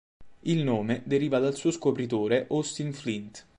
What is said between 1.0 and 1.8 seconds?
deriva dal suo